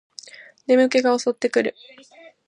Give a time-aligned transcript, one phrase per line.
[0.65, 1.75] 眠気が襲ってくる